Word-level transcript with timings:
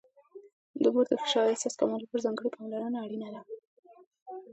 د 0.83 0.85
مور 0.93 1.05
د 1.09 1.13
فشار 1.21 1.45
احساس 1.49 1.73
کمولو 1.79 2.03
لپاره 2.03 2.23
ځانګړې 2.25 2.49
پاملرنه 2.55 2.97
اړینه 3.05 3.29
ده. 3.33 3.41